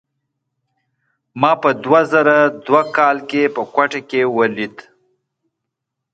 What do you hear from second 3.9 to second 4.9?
کې ولید.